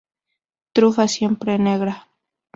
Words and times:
Trufa 0.75 1.07
siempre 1.07 1.59
negra. 1.59 1.95